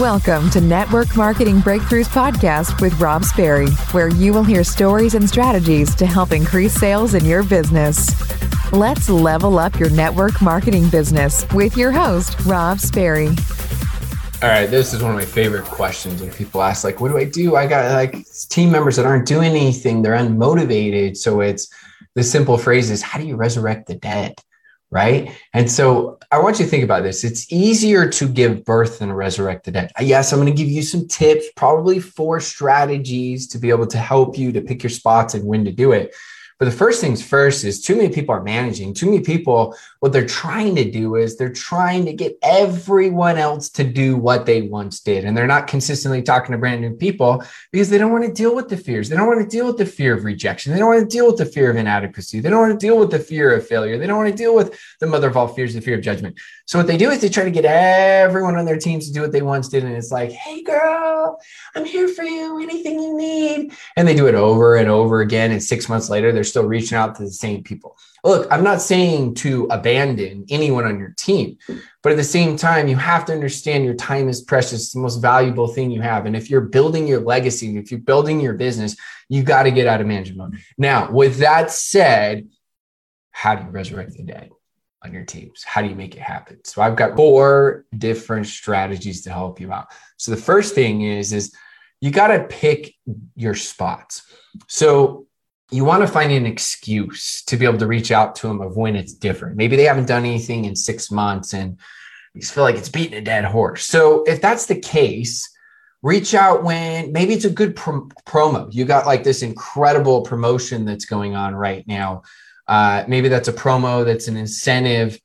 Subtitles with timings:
[0.00, 5.28] Welcome to Network Marketing Breakthroughs Podcast with Rob Sperry, where you will hear stories and
[5.28, 8.12] strategies to help increase sales in your business.
[8.72, 13.28] Let's level up your network marketing business with your host, Rob Sperry.
[14.42, 17.16] All right, this is one of my favorite questions when people ask, like, what do
[17.16, 17.54] I do?
[17.54, 21.16] I got like team members that aren't doing anything, they're unmotivated.
[21.16, 21.72] So it's
[22.16, 24.34] the simple phrase is, how do you resurrect the dead?
[24.94, 25.30] Right?
[25.52, 27.24] And so I want you to think about this.
[27.24, 29.90] It's easier to give birth than resurrect the dead.
[30.00, 33.98] Yes, I'm going to give you some tips, probably four strategies to be able to
[33.98, 36.14] help you to pick your spots and when to do it.
[36.58, 38.94] But the first things first is too many people are managing.
[38.94, 43.68] Too many people, what they're trying to do is they're trying to get everyone else
[43.70, 45.24] to do what they once did.
[45.24, 48.54] And they're not consistently talking to brand new people because they don't want to deal
[48.54, 49.08] with the fears.
[49.08, 50.72] They don't want to deal with the fear of rejection.
[50.72, 52.38] They don't want to deal with the fear of inadequacy.
[52.38, 53.98] They don't want to deal with the fear of failure.
[53.98, 56.38] They don't want to deal with the mother of all fears, the fear of judgment.
[56.66, 59.20] So what they do is they try to get everyone on their teams to do
[59.20, 59.84] what they once did.
[59.84, 61.38] And it's like, hey, girl,
[61.74, 62.62] I'm here for you.
[62.62, 63.72] Anything you need.
[63.96, 65.50] And they do it over and over again.
[65.50, 67.96] And six months later, they're still reaching out to the same people.
[68.22, 71.58] Look, I'm not saying to abandon anyone on your team,
[72.02, 75.00] but at the same time, you have to understand your time is precious, it's the
[75.00, 76.26] most valuable thing you have.
[76.26, 78.96] And if you're building your legacy, if you're building your business,
[79.28, 80.60] you got to get out of management mode.
[80.78, 82.48] Now, with that said,
[83.30, 84.50] how do you resurrect the dead?
[85.04, 85.62] on your teams?
[85.62, 86.64] How do you make it happen?
[86.64, 89.88] So I've got four different strategies to help you out.
[90.16, 91.54] So the first thing is is
[92.00, 92.94] you got to pick
[93.36, 94.30] your spots.
[94.68, 95.26] So
[95.70, 98.76] you want to find an excuse to be able to reach out to them of
[98.76, 99.56] when it's different.
[99.56, 101.78] Maybe they haven't done anything in 6 months and
[102.34, 103.86] you feel like it's beating a dead horse.
[103.86, 105.48] So if that's the case,
[106.02, 108.72] reach out when maybe it's a good promo.
[108.72, 112.22] You got like this incredible promotion that's going on right now
[112.66, 115.20] uh, maybe that's a promo that's an incentive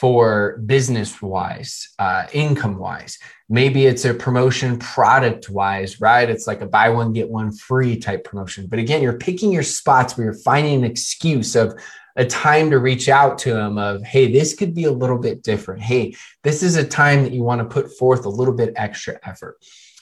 [0.00, 3.16] for business wise, uh, income wise.
[3.48, 6.28] Maybe it's a promotion product wise, right?
[6.28, 8.66] It's like a buy one, get one free type promotion.
[8.66, 11.80] But again, you're picking your spots where you're finding an excuse of
[12.16, 15.44] a time to reach out to them of, hey, this could be a little bit
[15.44, 15.80] different.
[15.80, 19.20] Hey, this is a time that you want to put forth a little bit extra
[19.22, 19.58] effort.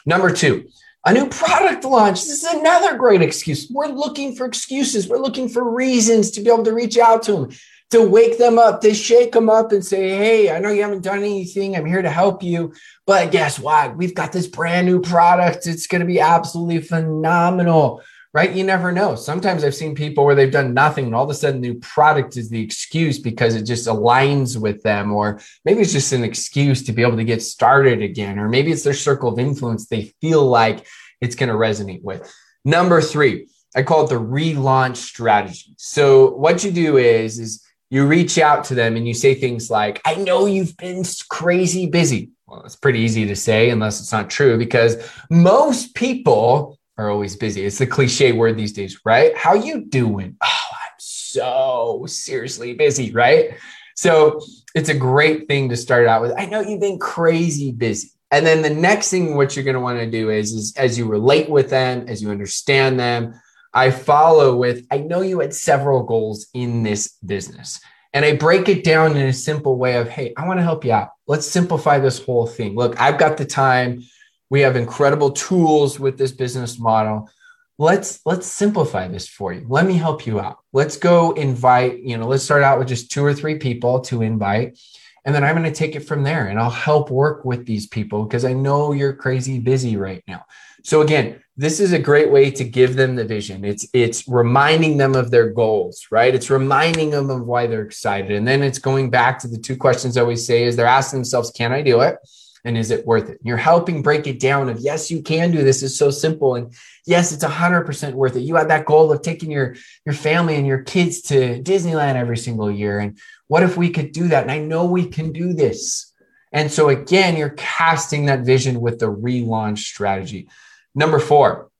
[0.06, 0.68] Number two,
[1.04, 2.22] a new product launch.
[2.22, 3.68] This is another great excuse.
[3.70, 5.06] We're looking for excuses.
[5.06, 7.50] We're looking for reasons to be able to reach out to them,
[7.92, 11.04] to wake them up, to shake them up and say, Hey, I know you haven't
[11.04, 11.76] done anything.
[11.76, 12.74] I'm here to help you.
[13.06, 13.96] But guess what?
[13.96, 15.66] We've got this brand new product.
[15.66, 18.02] It's going to be absolutely phenomenal
[18.34, 18.52] right?
[18.52, 19.14] You never know.
[19.14, 22.36] Sometimes I've seen people where they've done nothing and all of a sudden new product
[22.36, 26.82] is the excuse because it just aligns with them, or maybe it's just an excuse
[26.84, 30.14] to be able to get started again, or maybe it's their circle of influence they
[30.22, 30.86] feel like
[31.20, 32.32] it's going to resonate with.
[32.64, 35.74] Number three, I call it the relaunch strategy.
[35.76, 39.70] So what you do is, is you reach out to them and you say things
[39.70, 42.30] like, I know you've been crazy busy.
[42.46, 44.96] Well, it's pretty easy to say unless it's not true because
[45.28, 47.66] most people are always busy.
[47.66, 49.36] It's the cliche word these days, right?
[49.36, 50.38] How you doing?
[50.42, 53.58] Oh, I'm so seriously busy, right?
[53.94, 54.40] So
[54.74, 56.32] it's a great thing to start out with.
[56.38, 58.08] I know you've been crazy busy.
[58.30, 60.96] And then the next thing what you're going to want to do is, is as
[60.96, 63.34] you relate with them, as you understand them,
[63.74, 67.80] I follow with I know you had several goals in this business.
[68.14, 70.84] And I break it down in a simple way of, hey, I want to help
[70.84, 71.12] you out.
[71.26, 72.74] Let's simplify this whole thing.
[72.74, 74.02] Look, I've got the time
[74.50, 77.30] we have incredible tools with this business model.
[77.78, 79.64] Let's let's simplify this for you.
[79.66, 80.58] Let me help you out.
[80.74, 84.20] Let's go invite, you know, let's start out with just two or three people to
[84.20, 84.78] invite.
[85.24, 87.86] And then I'm going to take it from there and I'll help work with these
[87.86, 90.44] people because I know you're crazy busy right now.
[90.82, 93.64] So again, this is a great way to give them the vision.
[93.64, 96.34] It's it's reminding them of their goals, right?
[96.34, 98.32] It's reminding them of why they're excited.
[98.32, 101.18] And then it's going back to the two questions I always say is they're asking
[101.18, 102.16] themselves, can I do it?
[102.64, 103.38] and is it worth it?
[103.42, 105.82] You're helping break it down of yes, you can do this.
[105.82, 106.54] It's so simple.
[106.54, 106.72] And
[107.06, 108.42] yes, it's hundred percent worth it.
[108.42, 109.74] You have that goal of taking your,
[110.06, 113.00] your family and your kids to Disneyland every single year.
[113.00, 113.18] And
[113.48, 114.42] what if we could do that?
[114.42, 116.12] And I know we can do this.
[116.52, 120.48] And so again, you're casting that vision with the relaunch strategy.
[120.94, 121.70] Number four,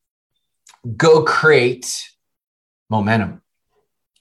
[0.96, 2.08] go create
[2.88, 3.42] momentum.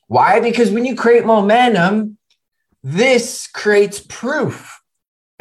[0.08, 0.40] Why?
[0.40, 2.18] Because when you create momentum,
[2.84, 4.82] this creates proof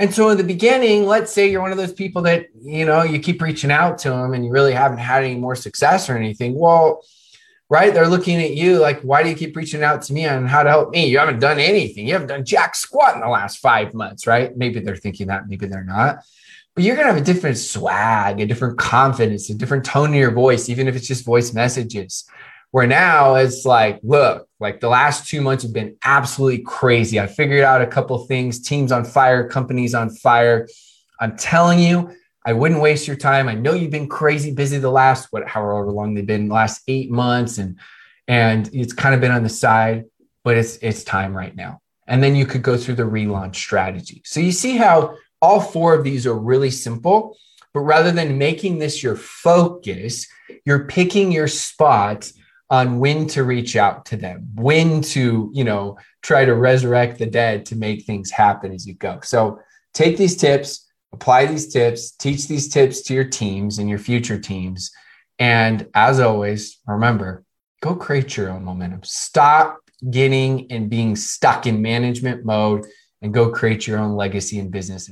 [0.01, 3.03] and so in the beginning, let's say you're one of those people that, you know,
[3.03, 6.17] you keep reaching out to them and you really haven't had any more success or
[6.17, 6.59] anything.
[6.59, 7.05] Well,
[7.71, 7.95] right.
[7.95, 10.65] They're looking at you like, why do you keep reaching out to me on how
[10.65, 11.07] to help me?
[11.07, 12.07] You haven't done anything.
[12.07, 14.55] You haven't done jack squat in the last five months, right?
[14.57, 16.19] Maybe they're thinking that, maybe they're not.
[16.75, 20.17] But you're going to have a different swag, a different confidence, a different tone in
[20.17, 22.29] your voice, even if it's just voice messages.
[22.73, 27.19] Where now it's like, look, like the last two months have been absolutely crazy.
[27.19, 30.69] I figured out a couple things, teams on fire, companies on fire.
[31.19, 32.15] I'm telling you,
[32.51, 33.49] I wouldn't waste your time.
[33.49, 37.09] I know you've been crazy busy the last what however long they've been last eight
[37.09, 37.79] months and
[38.27, 40.07] and it's kind of been on the side,
[40.43, 41.81] but it's it's time right now.
[42.09, 44.23] And then you could go through the relaunch strategy.
[44.25, 47.37] So you see how all four of these are really simple,
[47.73, 50.27] but rather than making this your focus,
[50.67, 52.33] you're picking your spots
[52.69, 57.27] on when to reach out to them, when to, you know, try to resurrect the
[57.27, 59.21] dead to make things happen as you go.
[59.23, 59.61] So
[59.95, 64.39] take these tips, apply these tips, teach these tips to your teams and your future
[64.39, 64.91] teams.
[65.39, 67.45] And as always, remember,
[67.83, 69.03] go create your own momentum.
[69.05, 69.79] Stop
[70.11, 72.87] getting and being stuck in management mode
[73.23, 75.11] and go create your own legacy in business.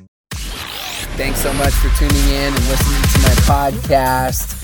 [1.17, 4.55] Thanks so much for tuning in and listening to my podcast.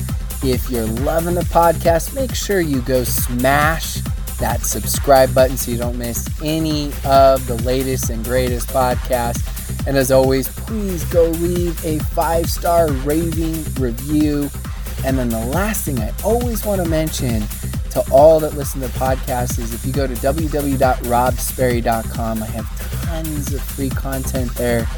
[0.44, 3.98] If you're loving the podcast, make sure you go smash
[4.38, 9.86] that subscribe button so you don't miss any of the latest and greatest podcasts.
[9.86, 14.50] And as always, please go leave a five star raving review.
[15.04, 17.44] And then the last thing I always want to mention
[17.90, 23.54] to all that listen to podcasts is if you go to www.robsperry.com, I have tons
[23.54, 24.88] of free content there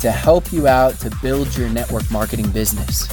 [0.00, 3.06] to help you out to build your network marketing business.